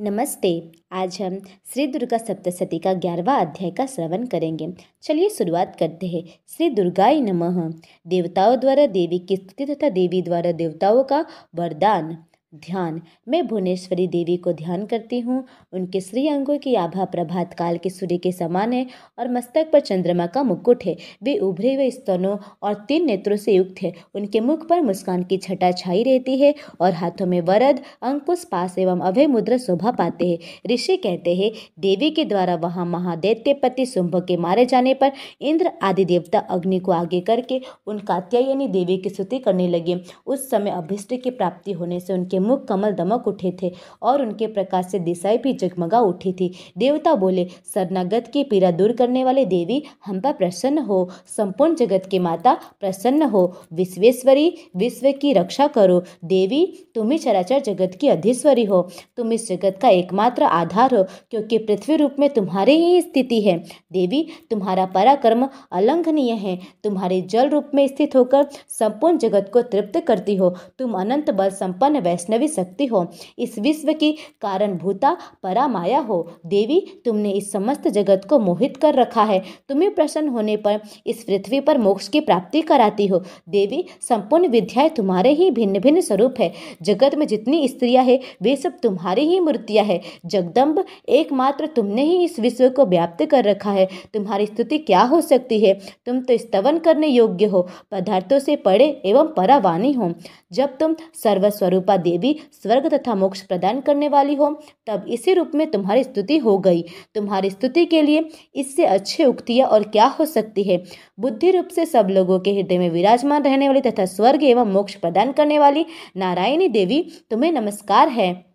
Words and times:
नमस्ते। 0.00 0.72
आज 0.92 1.22
हम 1.22 1.38
श्री 1.74 1.86
दुर्गा 1.86 2.18
सप्तशती 2.18 2.78
का 2.78 2.92
ग्यारहवा 2.92 3.34
अध्याय 3.34 3.70
का 3.70 3.86
श्रवण 3.86 4.26
करेंगे। 4.26 4.68
चलिए 5.02 5.28
शुरुआत 5.28 5.76
करते 5.76 6.06
हैं। 6.06 6.24
श्री 6.48 6.70
दुर्गाई 6.70 7.20
नमः। 7.20 7.72
देवताओं 8.06 8.60
द्वारा 8.60 8.86
देवी 8.86 9.18
की 9.18 9.36
स्तुति 9.36 9.74
तथा 9.74 9.88
देवी 9.88 10.22
द्वारा 10.22 10.52
देवताओं 10.52 11.04
का 11.04 11.26
वरदान। 11.54 12.24
ध्यान। 12.54 13.00
मैं 13.28 13.46
भुवनेश्वरी 13.46 14.06
देवी 14.08 14.36
को 14.36 14.52
ध्यान 14.52 14.84
करती 14.86 15.18
हूँ। 15.20 15.44
उनके 15.72 16.00
श्री 16.00 16.26
अंगों 16.28 16.58
की 16.58 16.74
आभा 16.74 17.04
प्रभात 17.04 17.54
काल 17.54 17.76
के 17.76 17.90
सूर्य 17.90 18.16
के 18.16 18.32
समान 18.32 18.72
है 18.72 18.86
और 19.18 19.28
मस्तक 19.28 19.70
पर 19.72 19.80
चंद्रमा 19.80 20.26
का 20.26 20.42
मुकुट 20.42 20.84
है। 20.84 20.96
वे 21.22 21.36
उभरे 21.38 21.74
हुए 21.74 21.90
स्तनों 21.90 22.36
और 22.62 22.74
तीन 22.88 23.06
नेत्रों 23.06 23.36
से 23.36 23.52
युक्त 23.52 23.82
है। 23.82 23.92
उनके 24.14 24.40
मुख 24.40 24.68
पर 24.68 24.80
मुस्कान 24.80 25.22
की 25.22 25.36
छटा 25.36 25.70
छाई 25.72 26.02
रहती 26.02 26.38
है 26.38 26.54
और 26.80 26.92
हाथों 26.92 27.26
में 27.26 27.40
वरद, 27.40 27.80
अंकुश, 28.02 28.44
पास 28.44 28.78
एवं 28.78 29.00
अभय 29.00 29.26
मुद्रा 29.26 29.56
शोभा 29.56 29.90
पाते 29.90 30.28
हैं। 30.28 30.38
ऋषि 30.70 30.96
कहते 30.96 31.34
हैं, 31.36 31.50
देवी 31.78 32.10
के 32.10 32.24
द्वारा 32.24 32.54
वहाँ 32.54 32.86
महादैत्यपति 32.86 33.86
शुंभ 33.86 34.16
के 34.28 34.36
मारे 34.36 34.66
जाने 34.66 34.94
पर 34.94 35.12
इंद्र 35.40 35.72
आदि 35.82 36.04
देवता 36.04 36.38
अग्नि 36.38 36.78
को 36.78 36.92
आगे 36.92 37.20
करके 37.20 37.60
उन 37.86 37.98
कात्यायनी 37.98 38.68
देवी 38.68 38.96
की 38.96 39.10
स्तुति 39.10 39.38
करने 39.38 39.68
लगे। 39.68 40.00
उस 40.26 40.48
समय 40.50 40.70
अभिष्ट 40.70 41.14
की 41.22 41.30
प्राप्ति 41.30 41.72
होने 41.72 42.00
से 42.00 42.12
उनके 42.12 42.42
मुख 42.44 42.64
कमल 42.64 42.92
दमक 42.92 43.28
उठे 43.28 43.56
थे 43.62 43.72
और 44.02 44.22
उनके 44.22 44.46
प्रकाश 44.46 44.86
से 44.86 44.98
दिशाएँ 44.98 45.38
भी 45.38 45.52
जगमगा 45.52 46.00
उठी 46.00 46.32
थी। 46.32 46.52
देवता 46.78 47.14
बोले, 47.14 47.44
शरणागत 47.74 48.30
की 48.32 48.44
पीड़ा 48.44 48.70
दूर 48.70 48.92
करने 48.92 49.24
वाले 49.24 49.44
देवी, 49.44 49.82
हम 50.06 50.20
पर 50.20 50.32
प्रसन्न 50.32 50.78
हो। 50.78 51.08
संपूर्ण 51.26 51.74
जगत 51.74 52.08
की 52.10 52.18
माता, 52.18 52.56
प्रसन्न 52.80 53.22
हो। 53.22 53.56
विश्वेश्वरी, 53.72 54.54
विश्व 54.76 55.10
की 55.12 55.32
रक्षा 55.32 55.66
करो। 55.66 56.02
देवी, 56.24 56.62
तुम 56.94 57.10
ही 57.10 57.18
चराचर 57.18 57.60
जगत 57.60 57.98
की 58.00 58.08
अधीश्वरी 58.08 58.64
हो। 58.64 58.88
तुम 59.16 59.32
इस 59.32 59.48
जगत 59.48 59.78
का 59.82 59.88
एकमात्र 59.88 60.42
आधार 60.42 60.94
हो, 60.94 61.04
क्योंकि 61.30 61.58
पृथ्वी 61.58 61.96
रूप 61.96 62.16
में 62.18 62.28
तुम्हारी 62.30 62.72
ही 62.72 63.00
स्थिति 63.00 63.40
है। 63.40 63.58
देवी, 63.92 64.26
तुम्हारा 64.50 64.86
पराक्रम 64.86 65.48
अलंघनीय 65.72 66.32
है। 66.32 66.58
तुम्हारे 66.84 67.20
जल 67.20 67.48
रूप 67.48 67.70
में 67.74 67.86
स्थित 67.88 68.16
होकर 68.16 68.46
संपूर्ण 68.68 69.18
जगत 69.18 69.50
को 69.52 69.62
तृप्त 69.62 70.00
करती 70.00 70.36
हो। 70.36 70.54
तुम 70.78 70.92
अनंत 70.92 71.30
बल 71.30 71.48
संपन्न 71.48 71.98
वैष्णव 71.98 72.23
वैष्णवी 72.24 72.48
शक्ति 72.48 72.86
हो, 72.86 73.06
इस 73.38 73.58
विश्व 73.58 73.92
की 73.92 74.12
कारण 74.40 74.76
भूता 74.78 75.16
परामाया 75.42 75.98
हो। 75.98 76.32
देवी, 76.46 77.02
तुमने 77.04 77.30
इस 77.30 77.52
समस्त 77.52 77.88
जगत 77.88 78.26
को 78.30 78.38
मोहित 78.38 78.76
कर 78.76 78.94
रखा 78.94 79.24
है। 79.24 79.42
तुम्हें 79.68 79.94
प्रसन्न 79.94 80.28
होने 80.28 80.56
पर 80.56 80.80
इस 81.06 81.24
पृथ्वी 81.24 81.60
पर 81.60 81.78
मोक्ष 81.78 82.08
की 82.08 82.20
प्राप्ति 82.20 82.60
कराती 82.60 83.06
हो। 83.06 83.22
देवी, 83.48 83.84
संपूर्ण 84.00 84.48
विद्याएँ 84.48 84.90
तुम्हारे 84.90 85.32
ही 85.32 85.50
भिन्न 85.50 85.78
भिन्न 85.78 86.00
स्वरूप 86.00 86.34
है। 86.40 86.52
जगत 86.82 87.14
में 87.14 87.26
जितनी 87.26 87.68
स्त्रियाँ 87.68 88.04
है, 88.04 88.20
वे 88.42 88.56
सब 88.56 88.78
तुम्हारी 88.82 89.22
ही 89.22 89.40
मूर्तियाँ 89.40 89.84
है। 89.84 90.00
जगदम्ब, 90.26 90.84
एकमात्र 91.08 91.66
तुमने 91.66 92.02
ही 92.02 92.24
इस 92.24 92.40
विश्व 92.40 92.68
को 92.68 92.86
व्याप्त 92.86 93.24
कर 93.24 93.44
रखा 93.44 93.70
है। 93.70 93.88
तुम्हारी 94.14 94.46
स्तुति 94.46 94.78
क्या 94.78 95.02
हो 95.02 95.20
सकती 95.20 95.60
है? 95.60 95.74
तुम 96.06 96.20
तो 96.20 96.36
स्तवन 96.36 96.78
करने 96.78 97.06
योग्य 97.06 97.44
हो, 97.44 97.68
पदार्थों 97.92 98.38
से 98.38 98.56
पड़े 98.56 99.02
एवं 99.04 99.34
परावानी 99.36 99.92
हो। 99.92 100.12
जब 100.52 100.76
तुम 100.78 100.94
सर्वस्वरूपा 101.14 101.96
देवी 101.96 102.13
देवी 102.14 102.34
स्वर्ग 102.52 102.86
तथा 102.94 103.14
मोक्ष 103.14 103.40
प्रदान 103.42 103.80
करने 103.80 104.08
वाली 104.08 104.34
हो, 104.34 104.50
तब 104.86 105.04
इसी 105.08 105.32
रूप 105.34 105.50
में 105.54 105.70
तुम्हारी 105.70 106.04
स्तुति 106.04 106.38
हो 106.38 106.58
गई। 106.58 106.82
तुम्हारी 107.14 107.50
स्तुति 107.50 107.84
के 107.86 108.02
लिए 108.02 108.24
इससे 108.54 108.84
अच्छे 108.86 109.24
उक्तियाँ 109.24 109.68
और 109.68 109.82
क्या 109.82 110.06
हो 110.18 110.24
सकती 110.24 110.62
है? 110.62 110.82
बुद्धि 111.20 111.50
रूप 111.50 111.68
से 111.68 111.86
सब 111.86 112.08
लोगों 112.10 112.40
के 112.40 112.54
हृदय 112.54 112.78
में 112.78 112.90
विराजमान 112.90 113.42
रहने 113.42 113.68
वाली 113.68 113.80
तथा 113.80 114.06
स्वर्ग 114.06 114.44
एवं 114.44 114.72
मोक्ष 114.72 114.94
प्रदान 114.94 115.32
करने 115.32 115.58
वाली 115.58 115.86
नारायणी 116.16 116.68
देवी 116.68 117.06
तुम्हें 117.30 117.52
नमस्कार 117.52 118.08
है। 118.08 118.53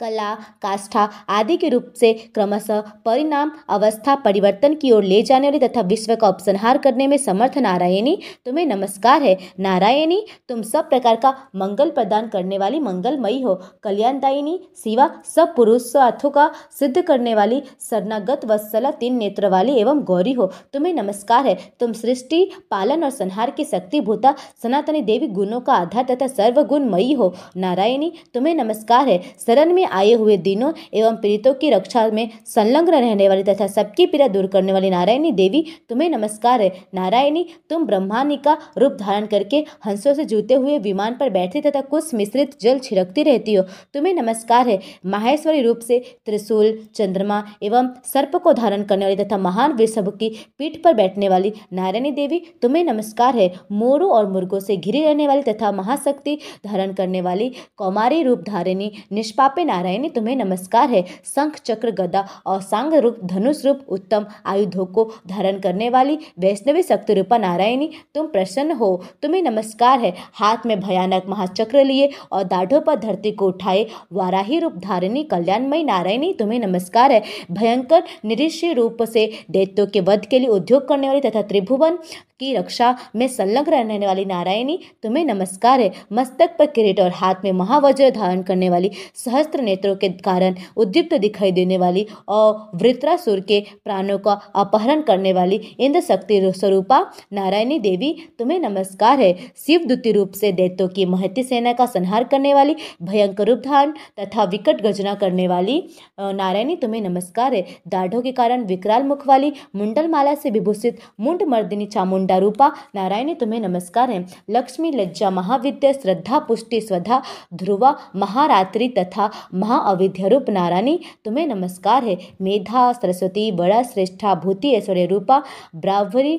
कला, 0.00 0.34
काष्ठा 0.34 1.08
आदि 1.28 1.56
के 1.56 1.68
रूप 1.68 1.92
से 2.00 2.12
क्रमशः 2.12 2.80
परिणाम, 2.80 3.52
अवस्था, 3.68 4.14
परिवर्तन 4.14 4.74
की 4.74 4.90
ओर 4.90 5.04
ले 5.04 5.22
जाने 5.22 5.50
वाली 5.50 5.68
तथा 5.68 5.80
विश्व 5.80 6.14
का 6.16 6.28
उपसंहार 6.28 6.78
करने 6.78 7.06
में 7.06 7.16
समर्थ 7.16 7.58
नारायणी, 7.58 8.18
तुम्हें 8.46 8.66
नमस्कार 8.66 9.22
है। 9.22 9.38
नारायणी, 9.60 10.26
तुम 10.48 10.62
सब 10.62 10.88
प्रकार 10.88 11.16
का 11.16 11.34
मंगल 11.56 11.90
प्रदान 11.90 12.28
करने 12.28 12.58
वाली 12.58 12.80
मंगलमयी 12.80 13.40
हो। 13.40 13.60
कल्याणदायिनी 13.82 14.60
शिवा 14.84 15.10
सब 15.24 15.54
पुरुष 15.54 15.96
अर्थों 15.96 16.30
का 16.30 16.50
सिद्ध 16.78 17.00
करने 17.00 17.34
वाली 17.34 17.62
शरणागत 17.90 18.40
वत्सला 18.44 18.90
तीन 18.90 19.16
नेत्र 19.16 19.48
वाली 19.48 19.78
एवं 19.78 20.00
गौरी 20.00 20.32
हो। 20.32 20.46
तुम्हें 20.72 20.94
नमस्कार 20.94 21.46
है। 21.46 21.58
तुम 21.80 21.92
सृष्टि, 21.92 22.50
पालन 22.70 23.04
और 23.04 23.10
संहार 23.10 23.50
की 23.50 23.64
शक्ति 23.64 24.00
भूता 24.00 24.34
सनातनी 24.62 25.00
देवी 25.00 25.26
गुणों 25.26 25.60
का 25.60 25.72
आधार 25.72 26.06
तथा 26.10 26.26
सर्वगुणमयी 26.26 27.12
हो। 27.12 27.34
नारायणी, 27.56 28.12
तुम्हें 28.34 28.54
नमस्कार 28.54 29.08
है। 29.08 29.22
शरण 29.46 29.72
में 29.72 29.86
आए 29.90 30.12
हुए 30.12 30.36
दिनों 30.38 30.72
एवं 30.94 31.16
पीड़ितों 31.16 31.54
की 31.54 31.70
रक्षा 31.70 32.06
में 32.08 32.28
संलग्न 32.46 32.94
रहने 32.94 33.28
वाली 33.28 33.42
तथा 33.42 33.66
सबकी 33.66 34.06
पीड़ा 34.06 34.28
दूर 34.28 34.46
करने 34.46 34.72
वाली 34.72 34.90
नारायणी 34.90 35.32
देवी 35.32 35.64
तुम्हें 35.88 36.08
नमस्कार 36.10 36.60
है। 36.60 36.70
नारायणी, 36.94 37.46
तुम 37.70 37.84
ब्रह्मानी 37.86 38.36
का 38.36 38.56
रूप 38.78 38.96
धारण 39.00 39.26
करके 39.26 39.64
हंसों 39.86 40.14
से 40.14 40.24
जूते 40.24 40.54
हुए 40.54 40.78
विमान 40.78 41.16
पर 41.20 41.30
बैठती 41.30 41.60
तथा 41.60 41.80
कुछ 41.80 42.14
मिश्रित 42.14 42.56
जल 42.60 42.78
छिड़कती 42.78 43.22
रहती 43.22 43.54
हो। 43.54 43.64
तुम्हें 43.94 44.14
नमस्कार 44.14 44.68
है। 44.68 44.78
माहेश्वरी 45.06 45.62
रूप 45.62 45.78
से 45.78 45.98
त्रिशूल, 46.26 46.78
चंद्रमा 46.94 47.42
एवं 47.62 47.88
सर्प 48.04 48.36
को 48.36 48.52
धारण 48.52 48.82
करने 48.82 49.04
वाली 49.04 49.16
तथा 49.16 49.38
महान 49.38 49.72
वृषभ 49.72 50.08
की 50.10 50.28
पीठ 50.58 50.82
पर 50.82 50.94
बैठने 50.94 51.28
वाली 51.28 51.52
नारायणी 51.72 52.10
देवी, 52.10 52.42
तुम्हें 52.62 52.84
नमस्कार 52.84 53.36
है। 53.36 53.52
मोरों 53.72 54.10
और 54.10 54.30
मुर्गों 54.30 54.60
से 54.60 54.76
घिरी 54.76 55.02
रहने 55.02 55.26
वाली 55.26 55.42
तथा 55.42 55.72
महाशक्ति 55.72 56.38
धारण 56.66 56.92
करने 56.92 57.20
वाली 57.20 57.50
कौमारी 57.76 58.22
रूप 58.22 58.40
धारिणी, 58.40 58.90
निष्पापे 59.12 59.64
नारायणी 59.64 59.78
तुम्हें 59.80 60.36
नमस्कार 60.36 60.90
है। 60.90 61.02
शंख, 61.24 61.58
चक्र, 61.58 61.90
गदा 61.90 62.26
और 62.46 62.60
सांग 62.60 62.94
रूप, 62.94 63.18
धनुष 63.24 63.64
रूप, 63.66 63.80
उत्तम 63.88 64.26
आयुधों 64.46 64.86
को 64.86 65.04
धारण 65.28 65.58
करने 65.58 65.90
वाली 65.90 66.18
वैष्णवी 66.38 66.82
शक्ति 66.82 67.14
रूपा 67.14 67.38
नारायणी, 67.38 67.90
तुम 68.14 68.26
प्रसन्न 68.26 68.72
हो, 68.72 69.02
तुम्हें 69.22 69.42
नमस्कार 69.42 70.00
है। 70.00 70.14
हाथ 70.32 70.66
में 70.66 70.80
भयानक 70.80 71.22
महाचक्र 71.28 71.84
लिए 71.84 72.10
और 72.32 72.44
दाढ़ों 72.44 72.80
पर 72.80 72.96
धरती 72.96 73.32
को 73.32 73.46
उठाए, 73.46 73.86
वाराही 74.12 74.58
रूप 74.58 74.76
धारिणी, 74.76 75.22
कल्याणमयी 75.22 75.84
नारायणी, 75.84 76.32
तुम्हें 76.32 76.60
नमस्कार 76.60 77.12
है। 77.12 77.22
भयंकर 77.50 78.02
निरीश्य 78.24 78.72
रूप 78.72 79.02
से 79.02 79.32
दैत्यों 79.50 79.86
के 79.86 80.00
वध 80.00 80.26
के 80.26 80.38
लिए 80.38 80.48
उद्योग 80.48 80.88
करने 80.88 81.08
वाली 81.08 81.20
तथा 81.20 81.42
त्रिभुवन 81.42 81.98
की 82.40 82.54
रक्षा 82.54 82.96
में 83.16 83.28
संलग्न 83.28 83.72
रहने 83.72 84.06
वाली 84.06 84.24
नारायणी, 84.24 84.78
तुम्हें 85.02 85.24
नमस्कार 85.24 85.80
है। 85.80 85.92
मस्तक 86.12 86.56
पर 86.58 86.66
किरीट 86.66 87.00
और 87.00 87.10
हाथ 87.10 87.34
में 87.44 87.52
महावज्र 87.52 88.10
धारण 88.10 88.42
करने 88.42 88.70
वाली 88.70 88.90
सहस्त्र 89.14 89.59
नेत्रों 89.60 89.94
के 89.96 90.08
कारण 90.20 90.54
उद्दीप्त 90.76 91.14
दिखाई 91.16 91.52
देने 91.52 91.78
वाली 91.78 92.06
और 92.28 92.70
वृत्रासुर 92.74 93.40
के 93.40 93.60
प्राणों 93.84 94.18
का 94.18 94.32
अपहरण 94.56 95.02
करने 95.02 95.32
वाली 95.32 95.56
इंद्र 95.80 96.00
शक्ति 96.00 96.40
स्वरूपा 96.52 97.00
नारायणी 97.32 97.78
देवी 97.80 98.12
तुम्हें 98.38 98.58
नमस्कार 98.60 99.20
है। 99.20 99.32
शिव 99.56 99.84
द्वितीय 99.86 100.12
रूप 100.12 100.32
से 100.32 100.52
दैत्यों 100.52 100.88
की 100.88 101.04
महती 101.06 101.42
सेना 101.42 101.72
का 101.72 101.86
संहार 101.86 102.24
करने 102.24 102.54
वाली, 102.54 102.76
भयंकर 103.02 103.46
रूप 103.46 103.58
धारण 103.64 103.92
तथा 104.20 104.44
विकट 104.44 104.82
गजना 104.82 105.14
करने 105.14 105.46
वाली 105.48 105.82
नारायणी 106.20 106.76
तुम्हें 106.76 107.00
नमस्कार 107.02 107.54
है। 107.54 107.64
दाढ़ों 107.88 108.22
के 108.22 108.32
कारण 108.32 108.64
विकराल 108.66 109.04
मुख 109.04 109.26
वाली 109.26 109.52
मुंडल 109.76 110.08
माला 110.08 110.34
से 110.34 110.50
विभूषित 110.50 110.98
मुंड 111.20 111.42
मर्दिनी 111.48 111.86
चामुंडा 111.86 112.36
रूपा 112.38 112.70
नारायणी 112.94 113.34
तुम्हें 113.34 113.60
नमस्कार 113.60 114.10
है। 114.10 114.24
लक्ष्मी 114.50 114.90
लज्जा 114.92 115.30
महाविद्या 115.30 115.92
श्रद्धा 115.92 116.38
पुष्टि 116.40 116.80
स्वधा 116.80 117.22
ध्रुवा 117.54 117.94
महारात्रि 118.16 118.88
तथा 118.88 119.30
महाअविध्य 119.54 120.28
रूप 120.28 120.50
नारायणी 120.50 120.98
तुम्हें 121.24 121.46
नमस्कार 121.46 122.04
है। 122.04 122.16
मेधा 122.40 122.92
सरस्वती 122.92 123.50
बड़ा 123.50 123.82
श्रेष्ठा 123.82 124.34
भूति 124.34 124.72
ऐश्वर्य 124.72 125.06
रूपा 125.06 125.40
ब्राह्वरी 125.74 126.38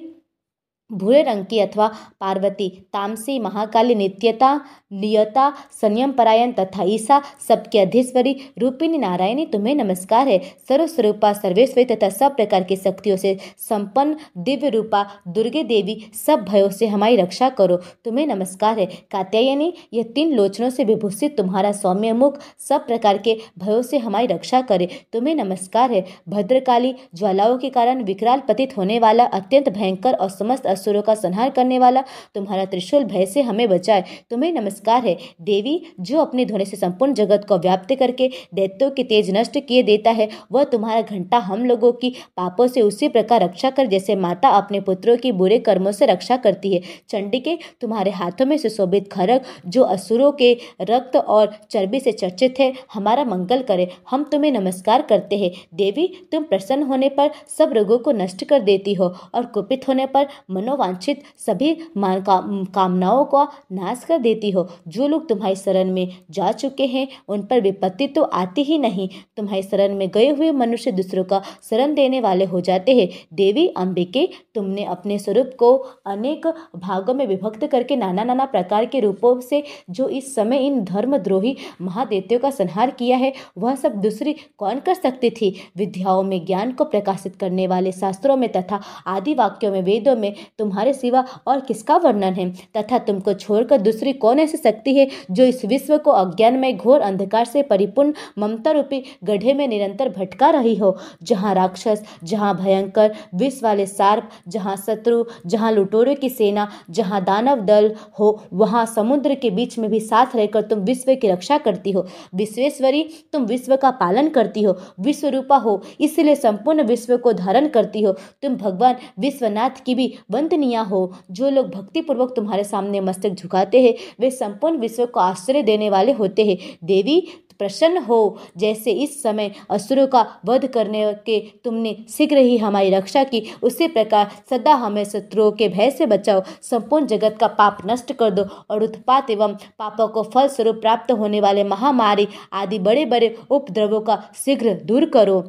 भूरे 0.92 1.22
रंग 1.22 1.46
की 1.46 1.60
अथवा 1.60 1.88
पार्वती, 2.22 2.70
तामसी, 2.94 3.40
महाकाली, 3.40 3.96
नित्यता 3.96 4.62
नियता 4.92 5.54
संयम 5.82 6.12
परायण 6.12 6.52
तथा 6.52 6.84
ईसा, 6.84 7.22
सबके 7.48 7.80
अधीश्वरी, 7.80 8.36
रूपिणी 8.60 8.98
नारायणी, 8.98 9.46
तुम्हें 9.46 9.76
नमस्कार 9.76 10.28
है। 10.28 10.40
सर्व 10.40 10.82
सर्वस्वरूपा, 10.82 11.34
सर्वेश्वरी 11.34 11.86
तथा 11.86 12.10
सब 12.10 12.36
प्रकार 12.36 12.64
की 12.64 12.76
शक्तियों 12.76 13.18
से 13.18 13.38
संपन्न 13.58 14.16
दिव्य 14.38 14.70
रूपा 14.70 15.06
दुर्गे 15.28 15.64
देवी, 15.64 16.06
सब 16.14 16.46
भयों 16.50 16.70
से 16.70 16.88
हमारी 16.88 17.16
रक्षा 17.16 17.50
करो। 17.50 17.78
तुम्हें 17.78 18.28
नमस्कार 18.28 18.80
है। 18.80 18.86
कात्यायनी, 18.86 19.74
यह 19.94 20.04
तीन 20.04 20.34
लोचनों 20.34 20.70
से 20.70 20.84
विभूषित 20.84 21.38
तुम्हारा 21.38 21.72
सौम्य 21.72 22.14
मुख, 22.14 22.40
सब 22.60 22.88
प्रकार 22.88 23.18
के 23.18 23.38
भयों 23.60 23.82
से 23.82 23.98
हमारी 23.98 24.28
रक्षा 24.28 24.62
करे। 24.62 24.90
तुम्हें 25.14 25.36
नमस्कार 25.36 25.92
है। 25.92 26.06
भद्रकाली, 26.30 26.96
ज्वालाओं 27.16 27.58
के 27.58 27.70
कारण 27.70 28.04
विकराल 28.04 28.40
पतित 28.40 28.78
होने 28.78 29.00
वाला 29.00 29.24
अत्यंत 29.24 29.70
भयंकर 29.70 30.14
और 30.14 30.30
समस्त 30.30 30.68
असुरों 30.82 31.02
का 31.02 31.16
संहार 31.16 31.50
करने 31.50 31.80
वाला। 31.80 32.04
तुम्हारा 32.36 32.66
त्रिशूल 32.66 33.04
भय 33.04 33.26
से 33.26 33.42
हमें 33.42 33.68
बचाए। 33.70 34.04
तुम्हें 34.30 34.52
नमस्कार 34.54 35.06
है, 35.06 35.18
देवी, 35.42 35.82
जो 36.00 36.20
अपने 36.20 36.46
ध्वनि 36.46 36.66
से 36.66 36.78
संपूर्ण 36.78 37.14
जगत 37.14 37.46
को 37.50 37.58
व्याप्त 37.58 37.94
करके 37.96 38.30
दैत्यों 38.54 38.90
के 38.92 39.04
तेज 39.04 39.30
नष्ट 39.38 39.60
किए 39.68 39.84
देता 39.84 40.12
है, 40.12 40.28
वह 40.52 40.64
तुम्हारा 40.64 41.02
घंटा 41.02 41.38
हम 41.40 41.66
लोगों 41.66 41.92
की 41.92 42.14
पापों 42.38 42.68
से 42.68 42.82
उसी 42.82 43.08
प्रकार 43.10 43.44
रक्षा 43.44 43.70
कर, 43.70 43.86
जैसे 43.86 44.16
माता 44.16 44.50
अपने 44.50 44.80
पुत्रों 44.80 45.18
की 45.18 45.32
बुरे 45.32 45.60
कर्मों 45.60 45.92
से 45.92 46.06
रक्षा 46.06 46.38
करती 46.38 46.74
है। 46.74 46.82
चंडिके, 47.10 47.58
तुम्हारे 47.82 48.12
हाथों 48.12 48.46
में 48.46 48.58
सुशोभित 48.58 49.12
खरक 49.12 49.44
जो 49.68 49.84
असुरों 49.84 50.32
के 50.32 50.52
रक्त 50.82 51.16
और 51.16 51.54
चर्बी 51.72 52.00
से 52.00 52.12
चर्चित 52.12 52.60
है, 52.60 52.74
हमारा 52.94 53.24
मंगल 53.26 53.62
करे। 53.62 53.88
हम 54.10 54.24
तुम्हें 54.24 54.52
नमस्कार 54.52 55.02
करते 55.02 55.38
हैं। 55.38 55.52
देवी, 55.74 56.08
तुम 56.32 56.44
प्रसन्न 56.44 56.84
होने 56.84 57.10
पर 57.10 57.32
सब 57.58 57.74
रोगों 57.74 57.98
को 57.98 58.12
नष्ट 58.14 58.44
कर 58.44 58.60
देती 58.62 58.94
हो 58.94 59.14
और 59.34 59.46
कुपित 59.46 59.88
होने 59.88 60.06
पर 60.06 60.28
मनोवांछित 60.72 61.24
सभी 61.38 61.74
का, 61.98 62.40
कामनाओं 62.76 63.24
का 63.26 63.48
नाश 63.72 64.04
कर 64.08 64.18
देती 64.18 64.52
हो। 64.52 64.68
जो 64.88 65.08
लोग 65.08 65.28
तुम्हारी 65.30 65.56
शरण 65.56 65.92
में 65.92 66.08
जा 66.32 66.52
चुके 66.52 66.86
हैं 66.86 67.08
उन 67.28 67.42
पर 67.42 67.62
विपत्ति 67.62 68.08
तो 68.08 68.24
आती 68.24 68.64
ही 68.64 68.78
नहीं। 68.78 69.08
तुम्हारी 69.38 69.64
शरण 69.64 69.96
में 69.96 70.08
गए 70.10 70.30
हुए 70.30 70.52
मनुष्य 70.52 70.92
दूसरों 70.92 71.24
का 71.24 71.42
शरण 71.70 71.94
देने 71.96 72.22
वाले 72.22 72.46
हो 72.46 72.62
जाते 72.62 72.96
हैं। 72.96 73.08
देवी 73.34 73.68
अंबिके 73.78 74.28
तुमने 74.56 74.84
अपने 74.86 75.18
स्वरूप 75.20 75.52
को 75.60 75.76
अनेक 76.06 76.48
भागों 76.76 77.14
में 77.14 77.26
विभक्त 77.28 77.66
करके 77.68 77.96
नाना 77.96 78.24
नाना 78.24 78.46
प्रकार 78.46 78.86
के 78.86 79.00
रूपों 79.00 79.40
से 79.42 79.64
जो 79.90 80.08
इस 80.10 80.34
समय 80.36 80.66
इन 80.68 80.84
धर्मद्रोही 80.84 81.56
महादेत्यों 81.82 82.40
का 82.40 82.50
संहार 82.52 82.92
किया 82.92 83.18
है 83.18 83.34
वह 83.58 83.76
सब 83.76 83.96
दूसरी 84.02 84.36
कौन 84.58 84.80
कर 84.80 84.94
सकती 84.94 85.30
थी? 85.30 85.56
विद्याओं 85.78 86.24
में 86.24 86.46
ज्ञान 86.46 86.72
को 86.72 86.84
प्रकाशित 86.86 87.36
करने 87.36 87.68
वाले 87.68 87.92
शास्त्रों 87.92 88.36
में 88.38 88.50
तथा 88.52 88.80
आदि 89.08 89.34
वाक्यों 89.34 89.72
में 89.72 89.82
वेदों 89.82 90.16
में 90.16 90.34
तुम्हारे 90.62 90.94
सिवा 90.94 91.26
और 91.48 91.60
किसका 91.60 91.98
वर्णन 91.98 92.34
है? 92.34 92.50
तथा 92.78 92.98
तुमको 93.00 93.34
छोड़कर 93.34 93.82
दूसरी 93.82 94.14
कौन 94.14 94.40
ऐसी 94.40 94.58
शक्ति 94.58 94.96
है 94.96 95.08
जो 95.32 95.44
इस 95.44 95.66
विश्व 95.66 95.98
को 95.98 96.12
अज्ञान 96.12 96.54
में 96.54 96.78
घोर 96.78 97.02
अंधकार 97.02 97.46
से 97.46 97.62
परिपूर्ण 97.62 98.14
ममता 98.38 98.72
रूपी 98.72 99.04
गढ़े 99.24 99.54
में 99.54 99.68
निरंतर 99.68 100.10
भटका 100.10 100.50
रही 100.50 100.76
हो? 100.76 100.98
जहाँ 101.24 101.54
राक्षस, 101.56 102.04
जहाँ 102.24 102.56
भयंकर 102.58 103.16
विष 103.36 103.64
वाले 103.64 103.86
सार्प, 103.86 104.30
जहाँ 104.48 104.76
शत्रु, 104.76 105.24
जहाँ 105.48 105.72
लुटोरे 105.72 106.16
की 106.16 106.30
सेना, 106.30 106.68
जहाँ 106.90 107.24
दानव 107.24 107.62
दल 107.62 107.96
हो, 108.20 108.44
वहाँ 108.54 108.86
समुद्र 108.86 109.36
के 109.36 109.50
बीच 109.50 109.78
में 109.80 109.90
भी 109.90 110.00
साथ 110.00 110.36
रहकर 110.36 110.62
तुम 110.62 110.80
विश्व 110.80 111.16
की 111.16 111.28
रक्षा 111.28 111.58
करती 111.58 111.92
हो। 111.92 112.06
विश्वेश्वरी, 112.36 113.10
तुम 113.34 113.44
विश्व 113.44 113.76
का 113.76 113.92
पालन 113.92 114.28
करती 114.28 114.62
हो। 114.62 114.78
विश्व 115.00 115.28
रूपा 115.28 115.58
हो, 115.58 115.82
इसलिए 116.02 116.36
संपूर्ण 116.36 116.84
विश्व 116.84 117.18
को 117.18 117.34
धारण 117.34 117.68
करती 117.68 118.02
हो। 118.02 118.12
तुम 118.14 118.56
भगवान 118.56 118.96
विश्वनाथ 119.20 119.84
की 119.86 119.96
भी 119.96 120.14
वंदनिया 120.52 120.82
हो। 120.82 121.14
जो 121.32 121.50
लोग 121.50 121.70
भक्तिपूर्वक 121.70 122.34
तुम्हारे 122.36 122.64
सामने 122.64 123.00
मस्तक 123.00 123.30
झुकाते 123.30 123.82
हैं, 123.82 123.94
वे 124.20 124.32
संपूर्ण 124.32 124.78
विश्व 124.78 125.06
को 125.06 125.20
आश्रय 125.20 125.62
देने 125.62 125.90
वाले 125.90 126.12
होते 126.12 126.46
हैं। 126.46 126.58
देवी, 126.84 127.28
प्रसन्न 127.60 127.98
हो। 127.98 128.38
जैसे 128.58 128.92
इस 128.92 129.22
समय 129.24 129.52
असुरों 129.70 130.08
का 130.08 130.26
वध 130.46 130.66
करने 130.66 131.14
के 131.26 131.40
तुमने 131.64 131.96
शीघ्र 132.10 132.38
ही 132.38 132.58
हमारी 132.58 132.90
रक्षा 132.90 133.24
की, 133.24 133.44
उसी 133.64 133.88
प्रकार 133.88 134.32
सदा 134.50 134.74
हमें 134.74 135.04
शत्रुओं 135.04 135.52
के 135.52 135.70
भय 135.70 135.92
से 135.92 136.06
बचाओ। 136.06 136.42
संपूर्ण 136.62 137.06
जगत 137.06 137.38
का 137.40 137.48
पाप 137.48 137.78
नष्ट 137.86 138.14
कर 138.14 138.32
दो 138.32 138.46
और 138.70 138.84
उत्पात 138.84 139.30
एवं 139.30 139.56
पापों 139.80 140.08
को 140.08 140.24
फल 140.24 140.48
स्वरूप 140.48 140.76
प्राप्त 140.76 141.12
होने 141.12 141.42
वाले 141.42 141.64
महामारी 141.64 142.28
आदि 142.54 142.80
बड़े 142.80 143.06
बड़े 143.06 143.36
उपद्रवों 143.50 144.02
का 144.02 144.24
शीघ्र 144.46 144.74
दूर 144.86 145.06
करो। 145.06 145.42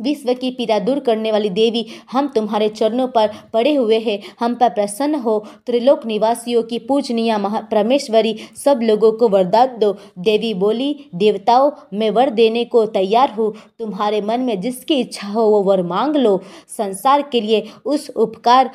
विश्व 0.00 0.32
की 0.34 0.50
पीड़ा 0.50 0.78
दूर 0.78 0.98
करने 1.00 1.32
वाली 1.32 1.50
देवी 1.50 1.86
हम 2.12 2.28
तुम्हारे 2.28 2.68
चरणों 2.70 3.06
पर 3.08 3.30
पड़े 3.52 3.74
हुए 3.74 3.98
हैं। 3.98 4.18
हम 4.40 4.54
पर 4.54 4.68
प्रसन्न 4.70 5.14
हो। 5.16 5.38
त्रिलोक 5.66 6.06
निवासियों 6.06 6.62
की 6.62 6.78
पूजनीय 6.80 7.36
परमेश्वरी, 7.40 8.36
सब 8.56 8.80
लोगों 8.82 9.12
को 9.12 9.28
वरदान 9.28 9.78
दो। 9.78 9.92
देवी 10.18 10.52
बोली, 10.54 10.94
देवताओं, 11.14 11.70
मैं 11.94 12.10
वर 12.10 12.30
देने 12.30 12.64
को 12.64 12.84
तैयार 12.88 13.30
हूँ। 13.30 13.52
तुम्हारे 13.78 14.20
मन 14.20 14.40
में 14.40 14.60
जिसकी 14.60 14.94
इच्छा 14.94 15.28
हो, 15.28 15.42
वो 15.42 15.62
वर 15.62 15.82
मांग 15.82 16.16
लो। 16.16 16.40
संसार 16.68 17.22
के 17.22 17.40
लिए 17.40 17.66
उस 17.84 18.10
उपकार 18.10 18.70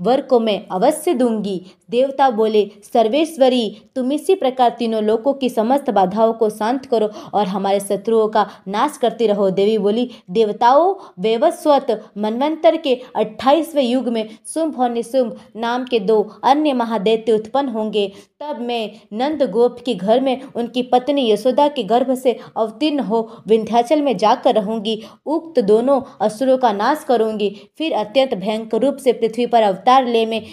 वर 0.00 0.20
को 0.20 0.40
मैं 0.40 0.60
अवश्य 0.72 1.14
दूँगी। 1.14 1.60
देवता 1.90 2.30
बोले, 2.30 2.70
सर्वेश्वरी, 2.92 3.82
तुम 3.96 4.12
इसी 4.12 4.34
प्रकार 4.34 4.76
तीनों 4.78 5.02
लोगों 5.02 5.34
की 5.34 5.48
समस्त 5.48 5.90
बाधाओं 5.90 6.32
को 6.32 6.50
शांत 6.50 6.86
करो 6.86 7.10
और 7.34 7.46
हमारे 7.46 7.80
शत्रुओं 7.80 8.28
का 8.28 8.50
नाश 8.68 8.96
करती 8.96 9.26
रहो। 9.26 9.50
देवी 9.50 9.78
बोली, 9.78 10.10
देवताओं, 10.30 10.94
वेवस्वत, 11.18 12.10
मनवंतर 12.18 12.76
के 12.76 12.94
अट्ठाईसवें 13.16 13.82
युग 13.82 14.08
में 14.08 14.28
शुंभ 14.54 14.80
और 14.80 14.90
निशुंभ 14.90 15.40
नाम 15.56 15.84
के 15.84 16.00
दो 16.00 16.32
अन्य 16.44 16.72
महादैत्य 16.72 17.32
उत्पन्न 17.32 17.68
होंगे। 17.68 18.12
तब 18.40 18.60
मैं 18.60 18.90
नंद 19.12 19.42
गोप 19.42 19.76
के 19.86 19.94
घर 19.94 20.20
में 20.20 20.42
उनकी 20.56 20.82
पत्नी 20.82 21.30
यशोदा 21.30 21.68
के 21.68 21.82
गर्भ 21.82 22.14
से 22.14 22.38
अवतीर्ण 22.56 23.00
हो 23.00 23.32
विंध्याचल 23.48 24.02
में 24.02 24.16
जाकर 24.16 24.54
रहूँगी। 24.54 25.02
उक्त 25.26 25.60
दोनों 25.60 26.00
असुरों 26.20 26.58
का 26.58 26.72
नाश 26.72 27.04
करूँगी। 27.08 27.60
फिर 27.78 27.92
अत्यंत 27.92 28.34
भयंकर 28.34 28.80
रूप 28.80 28.96
से 28.96 29.12
पृथ्वी 29.12 29.46
पर 29.46 29.62
अवतार 29.62 30.06
ले 30.06 30.26
में 30.26 30.46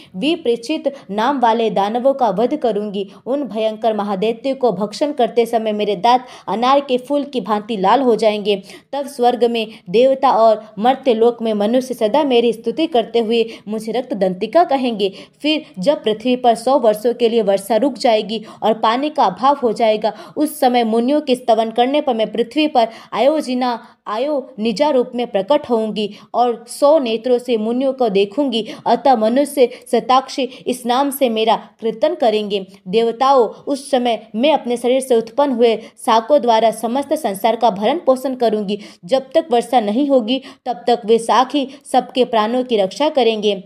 नाम 1.09 1.22
वाले 1.31 1.69
दानवों 1.69 2.13
का 2.13 2.29
वध 2.29 2.55
करूँगी। 2.55 3.11
उन 3.25 3.43
भयंकर 3.43 3.93
महादैत्य 3.93 4.53
को 4.53 4.71
भक्षण 4.71 5.11
करते 5.11 5.45
समय 5.45 5.71
मेरे 5.71 5.95
दांत 5.95 6.25
अनार 6.47 6.79
के 6.79 6.97
फूल 6.97 7.23
की 7.23 7.41
भांति 7.41 7.77
लाल 7.77 8.01
हो 8.01 8.15
जाएँगे। 8.15 8.61
तब 8.93 9.07
स्वर्ग 9.07 9.43
में 9.43 9.67
देवता 9.89 10.31
और 10.31 10.65
मर्त्य 10.79 11.13
लोक 11.13 11.41
में 11.41 11.53
मनुष्य 11.53 11.93
सदा 11.93 12.23
मेरी 12.23 12.53
स्तुति 12.53 12.87
करते 12.87 13.19
हुए 13.19 13.45
मुझे 13.67 13.91
रक्त 13.91 14.13
दंतिका 14.13 14.63
कहेंगे। 14.63 15.11
फिर 15.41 15.65
जब 15.79 16.03
पृथ्वी 16.03 16.35
पर 16.35 16.55
सौ 16.55 16.79
वर्षों 16.79 17.13
के 17.13 17.29
लिए 17.29 17.41
वर्षा 17.41 17.75
रुक 17.75 17.93
जाएगी 17.93 18.45
और 18.63 18.73
पानी 18.73 19.09
का 19.09 19.23
अभाव 19.23 19.57
हो 19.63 19.73
जाएगा, 19.73 20.13
उस 20.37 20.59
समय 20.59 20.83
मुनियों 20.83 21.21
के 21.21 21.35
स्तवन 21.35 21.71
करने 21.71 22.01
पर 22.01 22.13
मैं 22.13 22.31
पृथ्वी 22.31 22.67
पर 22.67 22.87
आयोजिना, 23.13 23.87
आयो 24.07 24.53
निजा 24.59 24.89
रूप 24.89 25.11
में 25.15 25.27
प्रकट 25.27 25.69
होंगी 25.69 26.09
और 26.33 26.65
सौ 26.67 26.99
नेत्रों 26.99 27.37
से 27.39 27.57
मुनियों 27.57 27.93
को 27.93 28.09
देखूँगी। 28.09 28.67
अतः 28.85 29.15
मनुष्य 29.15 29.69
सताक्षी 29.91 30.43
इस 30.43 30.85
नाम 30.85 31.11
से 31.13 31.29
मेरा 31.29 31.55
कीर्तन 31.81 32.15
करेंगे। 32.15 32.65
देवताओं, 32.87 33.47
उस 33.47 33.89
समय 33.91 34.27
मैं 34.35 34.53
अपने 34.53 34.77
शरीर 34.77 35.01
से 35.01 35.15
उत्पन्न 35.15 35.53
हुए 35.53 35.75
साकों 35.97 36.41
द्वारा 36.41 36.71
समस्त 36.71 37.13
संसार 37.13 37.55
का 37.55 37.69
भरण 37.71 37.99
पोषण 38.05 38.35
करूँगी। 38.35 38.79
जब 39.05 39.29
तक 39.35 39.47
वर्षा 39.51 39.79
नहीं 39.79 40.07
होगी, 40.09 40.41
तब 40.65 40.83
तक 40.87 41.01
वे 41.05 41.17
साख 41.19 41.55
ही 41.55 41.67
सबके 41.91 42.25
प्राणों 42.25 42.63
की 42.63 42.77
रक्षा 42.77 43.09
करेंगे। 43.09 43.61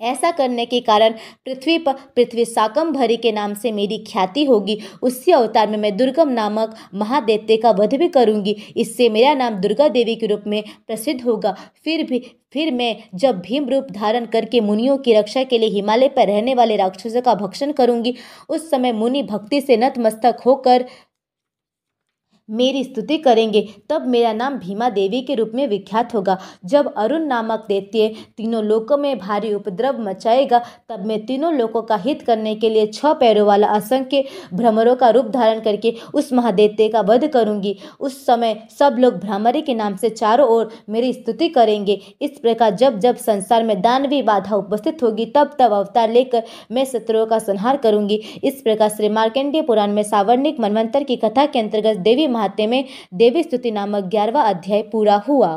ऐसा 0.00 0.30
करने 0.30 0.66
के 0.66 0.80
कारण 0.80 1.14
पृथ्वी 1.46 1.76
पर 1.78 1.92
पृथ्वी 2.16 2.44
साकम 2.44 2.92
भरी 2.92 3.16
के 3.16 3.32
नाम 3.32 3.54
से 3.54 3.72
मेरी 3.72 3.98
ख्याति 4.08 4.44
होगी। 4.44 4.78
उसी 5.02 5.32
अवतार 5.32 5.68
में 5.68 5.78
मैं 5.78 5.96
दुर्गम 5.96 6.28
नामक 6.28 6.74
महादेवते 6.94 7.56
का 7.56 7.70
वध 7.70 7.94
भी 7.94 8.08
करूँगी। 8.08 8.56
इससे 8.76 9.08
मेरा 9.08 9.34
नाम 9.34 9.60
दुर्गा 9.60 9.88
देवी 9.88 10.16
के 10.16 10.26
रूप 10.26 10.44
में 10.46 10.62
प्रसिद्ध 10.86 11.22
होगा। 11.22 11.56
फिर 11.84 12.04
भी, 12.06 12.18
फिर 12.52 12.72
मैं 12.72 12.96
जब 13.14 13.40
भीम 13.40 13.68
रूप 13.68 13.86
धारण 13.92 14.24
करके 14.26 14.60
मुनियों 14.60 14.96
की 14.98 15.14
रक्षा 15.14 15.42
के 15.42 15.58
लिए 15.58 15.68
हिमालय 15.68 16.08
पर 16.08 16.26
रहने 16.26 16.54
वाले 16.54 16.76
राक्षसों 16.76 17.20
का 17.20 17.34
भक्षण 17.34 17.72
करूँगी, 17.72 18.14
उस 18.48 18.70
समय 18.70 18.92
मुनि 18.92 19.22
भक्ति 19.22 19.60
से 19.60 19.76
नतमस्तक 19.76 20.42
होकर 20.46 20.84
मेरी 22.50 22.82
स्तुति 22.84 23.16
करेंगे, 23.18 23.60
तब 23.90 24.06
मेरा 24.06 24.32
नाम 24.32 24.58
भीमा 24.58 24.88
देवी 24.90 25.20
के 25.22 25.34
रूप 25.34 25.50
में 25.54 25.66
विख्यात 25.68 26.14
होगा। 26.14 26.38
जब 26.64 26.92
अरुण 26.94 27.26
नामक 27.26 27.64
दैत्य 27.68 28.08
तीनों 28.36 28.62
लोकों 28.64 28.96
में 28.96 29.18
भारी 29.18 29.52
उपद्रव 29.54 30.00
मचाएगा, 30.00 30.58
तब 30.88 31.04
मैं 31.06 31.24
तीनों 31.26 31.52
लोकों 31.54 31.82
का 31.82 31.96
हित 31.96 32.22
करने 32.22 32.54
के 32.54 32.68
लिए 32.68 32.86
छह 32.86 33.12
पैरों 33.12 33.46
वाला 33.46 33.68
असंख्य 33.68 34.24
भ्रमरों 34.54 34.96
का 34.96 35.10
रूप 35.10 35.26
धारण 35.26 35.60
करके 35.60 35.94
उस 36.14 36.32
महादैत्य 36.32 36.88
का 36.88 37.00
वध 37.00 37.26
करूँगी। 37.28 37.76
उस 38.00 38.24
समय 38.26 38.56
सब 38.78 38.96
लोग 38.98 39.18
भ्रामरी 39.20 39.62
के 39.62 39.74
नाम 39.74 39.96
से 39.96 40.10
चारों 40.10 40.48
ओर 40.48 40.70
मेरी 40.88 41.12
स्तुति 41.12 41.48
करेंगे। 41.48 42.00
इस 42.20 42.38
प्रकार 42.38 42.74
जब 42.74 42.98
जब 43.00 43.16
संसार 43.16 43.62
में 43.62 43.80
दानवी 43.82 44.20
बाधा 44.22 44.56
उपस्थित 44.56 45.02
होगी, 45.02 45.26
तब 45.26 45.56
तब 45.58 45.72
अवतार 45.72 46.10
लेकर 46.10 46.42
मैं 46.70 46.84
शत्रुओं 46.84 47.26
का 47.26 47.38
संहार 47.38 47.76
करूँगी। 47.76 48.20
इस 48.44 48.60
प्रकार 48.62 48.88
श्री 48.88 49.08
मार्केंडीय 49.10 49.62
पुराण 49.62 49.92
में 49.92 50.02
सावर्णिक 50.02 50.60
मनवंतर 50.60 51.04
की 51.04 51.16
कथा 51.16 51.46
के 51.46 51.58
अंतर्गत 51.58 51.96
देवी 52.00 52.26
महात्म्य 52.40 52.66
में 52.66 52.84
देवी 53.14 53.42
स्तुति 53.42 53.70
नामक 53.70 54.04
ग्यारहवा 54.04 54.42
अध्याय 54.42 54.82
पूरा 54.92 55.16
हुआ। 55.28 55.52